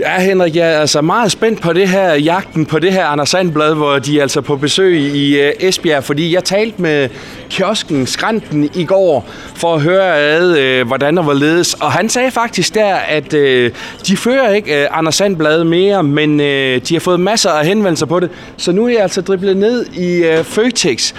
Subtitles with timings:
[0.00, 3.28] Ja, Henrik, jeg er altså meget spændt på det her jagten på det her Anders
[3.28, 7.08] Sandblad, hvor de er altså på besøg i øh, Esbjerg, fordi jeg talte med
[7.50, 12.08] kiosken Skranten i går for at høre ad, øh, hvordan der var ledes, og han
[12.08, 13.72] sagde faktisk der, at øh,
[14.06, 18.20] de fører ikke uh, Anders Sandblad mere, men de har fået masser af henvendelser på
[18.20, 21.12] det, så nu er jeg altså driblet ned i Føtex.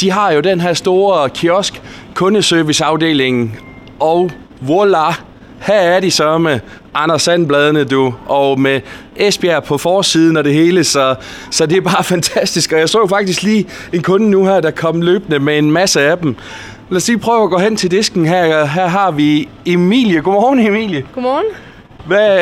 [0.00, 1.82] De har jo den her store kiosk,
[2.14, 3.56] kundeserviceafdelingen,
[4.00, 4.30] og
[4.60, 5.14] voila,
[5.66, 6.60] her er de så med
[6.94, 8.80] Anders Sandbladene, du, og med
[9.16, 11.14] Esbjerg på forsiden og det hele, så,
[11.50, 12.72] så det er bare fantastisk.
[12.72, 16.00] Og jeg så faktisk lige en kunde nu her, der kom løbende med en masse
[16.00, 16.36] af dem.
[16.90, 18.64] Lad os lige prøve at gå hen til disken her.
[18.64, 20.20] Her har vi Emilie.
[20.20, 21.06] Godmorgen, Emilie.
[21.14, 21.46] Godmorgen.
[22.06, 22.38] Hvad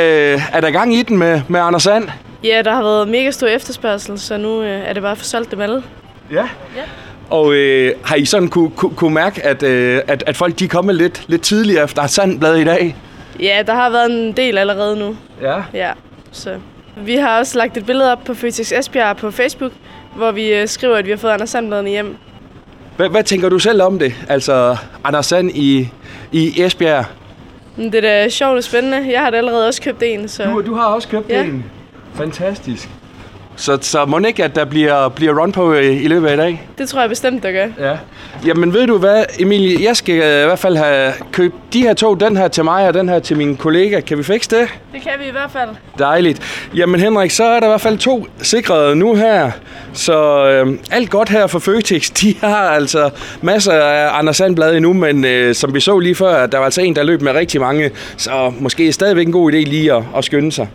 [0.52, 2.08] er der gang i den med, med Anders Sand?
[2.44, 5.50] Ja, der har været mega stor efterspørgsel, så nu øh, er det bare for solgt
[5.50, 5.82] dem alle.
[6.30, 6.42] Ja.
[6.76, 6.82] Ja.
[7.30, 10.64] Og øh, har I sådan kunne, kunne, kunne mærke, at, øh, at, at folk de
[10.64, 12.96] er kommet lidt, lidt tidligere efter Sandblad i dag?
[13.40, 15.16] Ja, der har været en del allerede nu.
[15.42, 15.62] Ja.
[15.74, 15.92] Ja,
[16.32, 16.58] så.
[16.96, 19.72] Vi har også lagt et billede op på Føtex Esbjerg på Facebook,
[20.16, 22.16] hvor vi øh, skriver, at vi har fået Anders Sandbladene hjem.
[22.96, 24.14] Hvad, hvad tænker du selv om det?
[24.28, 25.88] Altså, Anders Sand i,
[26.32, 27.04] i Esbjerg.
[27.76, 29.12] Det er da sjovt og spændende.
[29.12, 30.44] Jeg har da allerede også købt en, så...
[30.44, 31.42] Du, du har også købt Ja.
[31.44, 31.64] en.
[32.14, 32.88] Fantastisk.
[33.56, 36.36] Så, så må ikke, at der bliver, bliver run på i, i løbet af i
[36.36, 36.68] dag?
[36.78, 37.66] Det tror jeg bestemt, der gør.
[37.78, 37.96] Ja.
[38.46, 41.94] Jamen ved du hvad, Emilie, jeg skal øh, i hvert fald have købt de her
[41.94, 44.00] to, den her til mig og den her til min kollega.
[44.00, 44.68] Kan vi fikse det?
[44.92, 45.68] Det kan vi i hvert fald.
[45.98, 46.68] Dejligt.
[46.74, 49.50] Jamen Henrik, så er der i hvert fald to sikrede nu her.
[49.92, 52.10] Så øh, alt godt her for Føtex.
[52.20, 53.10] De har altså
[53.42, 56.80] masser af Anders Sandblad endnu, men øh, som vi så lige før, der var altså
[56.80, 57.90] en, der løb med rigtig mange.
[58.16, 60.68] Så måske stadigvæk en god idé lige at, at skynde sig.